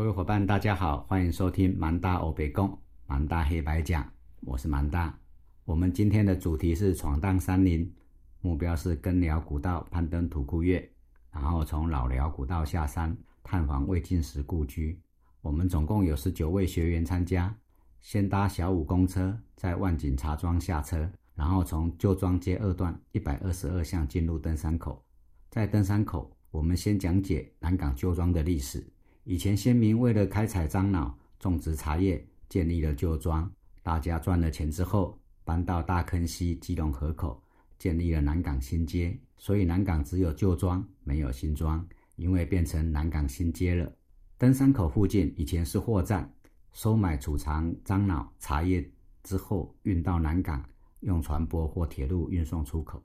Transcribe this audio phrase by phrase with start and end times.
[0.00, 2.74] 各位伙伴，大家好，欢迎收听蛮大欧北贡
[3.06, 4.10] 蛮大黑白讲，
[4.46, 5.14] 我是蛮大。
[5.66, 7.94] 我们今天的主题是闯荡山林，
[8.40, 10.90] 目标是根寮古道攀登土库岳，
[11.30, 14.98] 然后从老寮古道下山探访魏晋时故居。
[15.42, 17.54] 我们总共有十九位学员参加，
[18.00, 25.04] 先搭小五公车，在万景茶庄下车，然后从旧庄街二段一百二十二巷进入登山口。
[25.50, 28.82] 在登山口，我们先讲解南港旧庄的历史。
[29.24, 33.50] 以前先民为了开采樟脑、种植茶叶，建立了旧庄。
[33.82, 37.42] 大家赚了钱之后，搬到大坑溪基隆河口，
[37.78, 39.18] 建立了南港新街。
[39.36, 43.90] 所以南港只有旧庄，没有新庄，因为变成南港新街了。
[44.36, 46.30] 登山口附近以前是货站，
[46.72, 48.90] 收买储藏樟脑、茶叶
[49.22, 50.64] 之后运到南港，
[51.00, 53.02] 用船舶或铁路运送出口。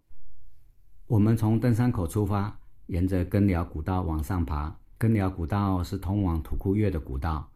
[1.08, 4.78] 我们从登山口出发，沿着根寮古道往上爬。
[4.98, 7.52] 根寮古道是通往土库岳的古道，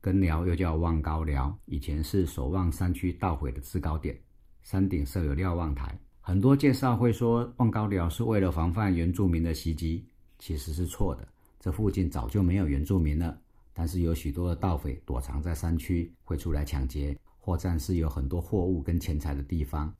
[0.00, 4.16] 根寮又叫望高寮，以前是守望山区盗毁的制高点，
[4.62, 5.98] 山顶设有瞭望台。
[6.20, 10.06] 很多介绍会说望高寮是为了防范原住民的袭击，
[10.38, 11.26] 其实是错的。
[11.58, 13.36] 这附近早就没有原住民了，
[13.72, 17.18] 但是有许多的盗匪躲藏在山区，会出来抢劫。
[17.40, 19.92] 货站是有很多货物跟钱财的地方。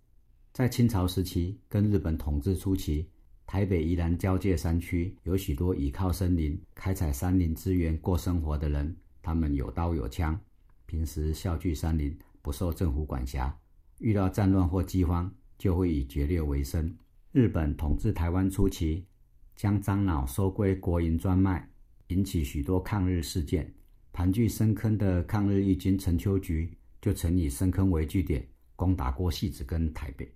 [0.53, 3.09] 在清朝时期跟日本统治初期，
[3.47, 10.39] 台北宜兰交界山区有许多倚靠森林、开采山林资源过生活的人，他们有刀有枪，
[10.87, 13.57] 平时笑聚山林，不受政府管辖。
[13.99, 16.95] 遇到战乱或饥荒，就会以劫掠为生。
[17.33, 19.05] 日本统治台湾初期。
[19.57, 21.71] 将樟脑收归国营专卖，
[22.09, 23.73] 引起许多抗日事件。
[24.13, 30.29] 盘踞深坑的抗日义军陈秋菊就曾以深坑为据点，攻打过戏子跟台北。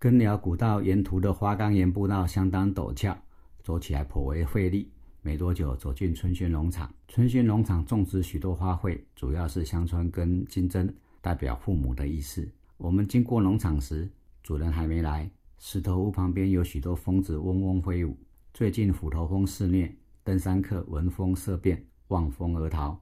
[0.00, 3.14] 根寮古道沿途的花岗岩步道相当陡峭，
[3.62, 4.90] 走起来颇为费力。
[5.20, 6.90] 没多久，走进春轩农场。
[7.06, 10.90] 春轩农场种植许多花卉，主要是香椿跟金针，
[11.20, 12.50] 代表父母的意思。
[12.78, 14.08] 我们经过农场时，
[14.42, 15.30] 主人还没来。
[15.58, 18.16] 石头屋旁边有许多蜂子嗡嗡飞舞。
[18.54, 19.94] 最近虎头蜂肆虐，
[20.24, 22.98] 登山客闻风色变，望风而逃。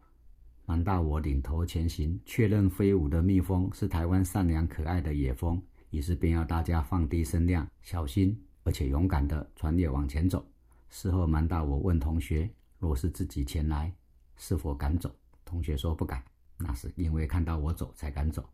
[0.66, 10.46] 难道我领头前行，确认飞舞的蜜蜂是台湾善良可爱的野蜂，于是便要大家放低声量，小心而且勇敢地穿越往前走。
[10.88, 13.92] 事后蛮大我问同学，若是自己前来，
[14.36, 15.14] 是否敢走？
[15.44, 16.22] 同学说不敢，
[16.58, 18.48] 那是因为看到我走才敢走。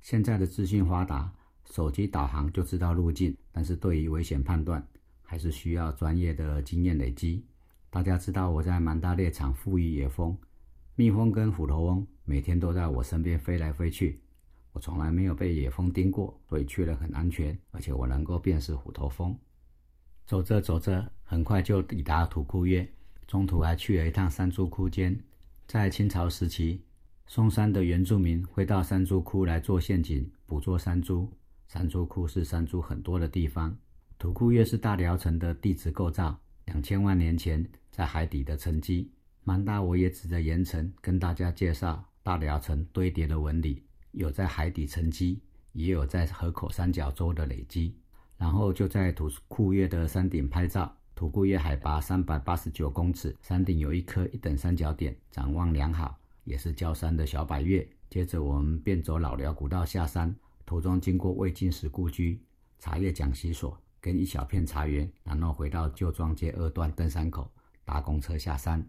[0.00, 1.32] 现在的资讯发达。
[1.68, 4.86] 手机导航就知道路径，但是对于危险判断，
[5.20, 7.44] 还是需要专业的经验累积。
[7.90, 10.38] 大家知道我在蛮大猎场富裕野蜂，
[10.94, 14.20] 蜜蜂跟虎头蜂每天都在我身边飞来飞去，
[14.76, 19.34] 我从来没有被野蜂叮过，所以去了很安全，而且我能够辨识虎头蜂。
[20.26, 22.86] 走着走着，很快就抵达土库约，
[23.26, 25.18] 中途还去了一趟山猪窟间。
[25.66, 26.82] 在清朝时期，
[27.26, 31.26] 松山的原住民会到山猪窟来做陷阱，捕捉山猪。
[31.68, 33.74] 山猪窟是山猪很多的地方，
[34.18, 39.10] 土库岳是大辽城的地质构造，两千万年前在海底的沉积。
[39.42, 43.82] 蛮大我也指着岩层跟大家介绍大辽城堆叠的纹理，
[44.16, 45.40] 有在海底沉积，
[45.72, 47.94] 也有在河口三角洲的累积。
[48.38, 57.86] 然后就在土库岳的山顶拍照，土库岳海拔三百八十九公尺，山顶有一颗一等三角点，展望良好，也是焦山的小百岳。
[58.08, 60.34] 接着我们便走老辽古道下山。
[60.64, 62.40] 途中经过魏晋时故居、
[62.78, 67.50] 茶叶讲习所跟一小片茶园，然后回到旧庄街二段登山口
[67.84, 68.84] 搭公车下山。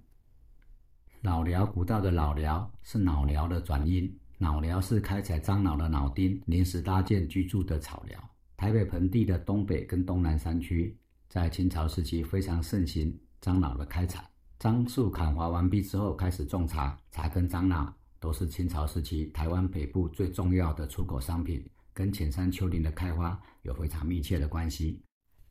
[1.22, 8.30] 老寮古道的老寮是老寮的转音，脑寮是开采樟脑的脑丁临时搭建居住的草寮。
[8.56, 10.96] 台北盆地的东北跟东南山区，
[11.28, 14.24] 在清朝时期非常盛行樟脑的开采。
[14.60, 17.94] 樟树砍伐完毕之后，开始种茶，茶跟樟脑。
[18.20, 21.64] 都是清朝时期台湾北部最重要的出口商品，
[21.94, 25.00] 跟浅山丘陵的开花有非常密切的关系。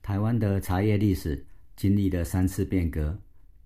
[0.02, 1.46] 台湾的茶叶历史
[1.76, 3.16] 经历了三次变革，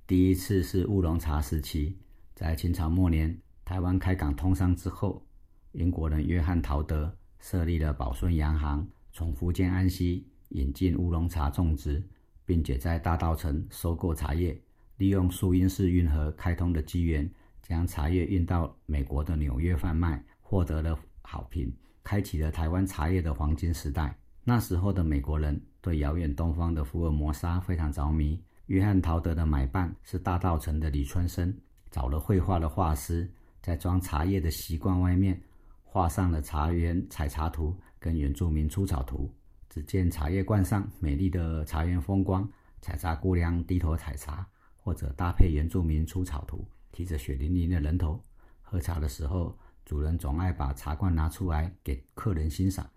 [0.07, 1.97] 第一次是乌龙茶时期，
[2.35, 3.35] 在清朝末年，
[3.71, 5.25] 台湾开港通商之后，
[5.71, 7.09] 英国人约翰陶德
[7.39, 12.03] 设立了宝顺洋行，从福建安溪引进乌龙茶种植，
[12.45, 14.61] 并且在大稻城收购茶叶，
[14.97, 17.31] 利用苏伊士运河开通的机缘。
[17.63, 24.19] 将茶叶运到美国的纽约贩卖，获得了好评，开启了台湾茶叶的黄金时代。
[24.43, 28.43] 那时候的美国人对遥远东方的福尔摩沙非常着迷。
[28.67, 31.57] 约翰陶德的买办是大稻城的李春生，
[31.89, 33.31] 找了绘画的画师，
[33.61, 35.41] 在装茶叶的习惯外面
[35.83, 39.31] 画上了茶园采茶图跟原住民出草图。
[39.69, 42.49] 只见茶叶罐上美丽的茶园风光，
[42.81, 44.47] 采茶姑娘低头采茶，
[44.77, 46.67] 或者搭配原住民出草图。
[46.93, 48.21] 提着血淋淋的人头。
[48.63, 52.89] 喝茶的时候，主人总爱把茶罐拿出来给客人欣赏。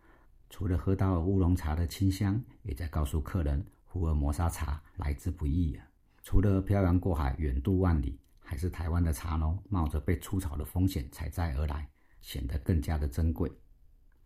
[0.49, 5.85] 除了喝到乌龙茶的清香，也在告诉客人，福尔摩沙茶来之不易啊！
[6.23, 11.89] 除了漂洋过海、远渡万里，还是台湾的茶农冒着被出草的风险采摘而来，
[12.21, 13.51] 显得更加的珍贵。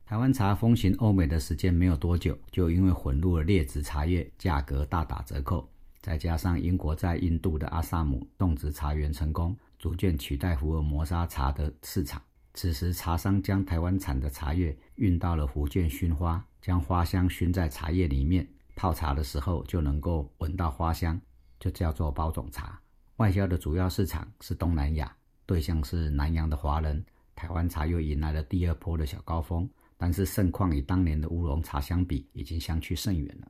[0.06, 5.70] 台湾茶风行欧美的时间没有多久，就因为混入了劣质茶叶，价格大打折扣。
[6.02, 12.22] 再加上英国在印度的阿萨姆种植茶园成功，逐渐取代福尔摩沙茶的市场。
[12.54, 21.20] 此时，茶商将台湾产的茶叶运到了福建熏花，将花香熏在茶叶里面，泡茶的时候就能够闻到花香，
[21.60, 22.80] 就叫做包种茶。
[23.18, 25.12] 外销的主要市场是东南亚，
[25.48, 27.04] 对象是南洋的华人。
[27.36, 29.68] 台湾茶又迎来了第二波的小高峰，
[29.98, 33.48] 但是盛况与当年的乌龙茶相比，已经相去甚远了。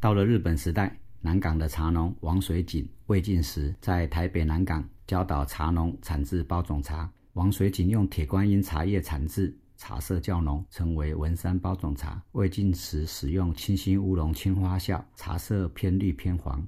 [0.00, 7.10] 到了日本时代，南港的茶农王水井、魏晋时在台北南港教导茶农产制包种茶。
[7.34, 12.22] 王水井用铁观音茶叶产制，茶色较浓，称为文山包种茶。
[12.32, 16.66] 魏晋时使用清新乌龙青花笑，茶色偏绿偏黄，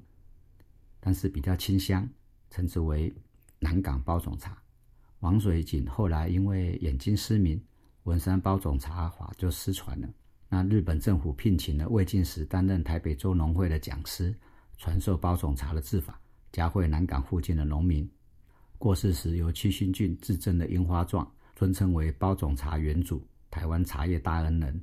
[0.99, 2.07] 但是比较清香，
[2.49, 3.13] 称之为
[3.59, 4.57] 南港包种茶。
[5.19, 7.59] 王水井后来因为眼睛失明，
[8.03, 10.07] 文山包种茶法就失传了。
[10.49, 14.33] 那日本政府聘请了魏晋时担任台北州农会的讲师，
[14.77, 16.19] 传授包种茶的制法，
[16.51, 18.09] 教会南港附近的农民。
[18.77, 24.81] 过世时由七星郡制赠的樱花状，尊称为包种茶元祖，台湾茶叶大恩人。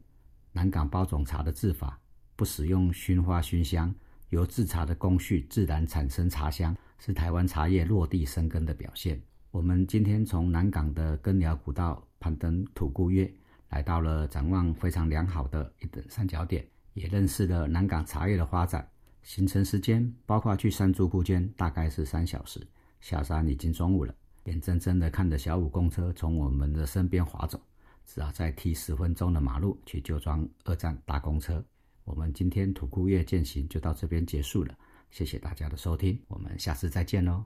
[0.52, 1.98] 南港包种茶的制法
[2.36, 3.94] 不使用熏花熏香，
[4.30, 9.20] 由制茶的工序自然产生茶香，是台湾茶叶落地生根的表现。
[9.50, 13.32] 我们今天从南港的根寮古道攀登土库岳，
[13.68, 18.88] 来到了展望非常良好的一等三角点，也认识了南港茶叶的发展。
[19.22, 22.60] 行程时间包括去山竹库间大概是三小时。
[23.00, 27.60] 下山已经中午了，眼睁睁地看着小五公车从我们的身边划走，
[28.04, 31.64] 只好再踢十分钟的马路去旧庄二站搭公车。
[32.04, 34.76] 我们今天土库月践行就到这边结束了，
[35.10, 37.44] 谢谢大家的收听，我们下次再见喽。